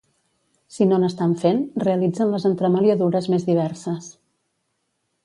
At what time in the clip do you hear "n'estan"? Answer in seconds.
1.01-1.35